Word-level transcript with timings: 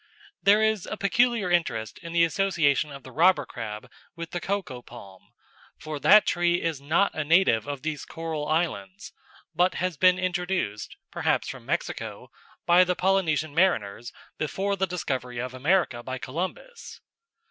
There 0.41 0.63
is 0.63 0.87
a 0.87 0.97
peculiar 0.97 1.51
interest 1.51 1.99
in 1.99 2.11
the 2.11 2.23
association 2.23 2.91
of 2.91 3.03
the 3.03 3.11
robber 3.11 3.45
crab 3.45 3.87
with 4.15 4.31
the 4.31 4.41
coco 4.41 4.81
palm, 4.81 5.31
for 5.79 5.99
that 5.99 6.25
tree 6.25 6.59
is 6.59 6.81
not 6.81 7.13
a 7.13 7.23
native 7.23 7.67
of 7.67 7.83
these 7.83 8.03
coral 8.03 8.47
islands, 8.47 9.13
but 9.53 9.75
has 9.75 9.97
been 9.97 10.17
introduced, 10.17 10.95
perhaps 11.11 11.47
from 11.49 11.67
Mexico, 11.67 12.31
by 12.65 12.83
the 12.83 12.95
Polynesian 12.95 13.53
mariners 13.53 14.11
before 14.39 14.75
the 14.75 14.87
discovery 14.87 15.37
of 15.37 15.53
America 15.53 16.01
by 16.01 16.17
Columbus. 16.17 16.99